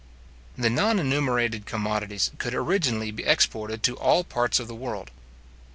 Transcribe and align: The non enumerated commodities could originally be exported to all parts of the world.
The 0.57 0.71
non 0.71 0.97
enumerated 0.97 1.67
commodities 1.67 2.31
could 2.39 2.55
originally 2.55 3.11
be 3.11 3.23
exported 3.23 3.83
to 3.83 3.97
all 3.97 4.23
parts 4.23 4.59
of 4.59 4.67
the 4.67 4.73
world. 4.73 5.11